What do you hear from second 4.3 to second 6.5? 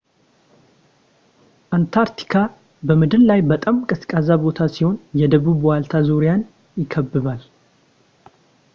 ቦታ ሲሆን የደቡብ ዋልታ ዙሪያን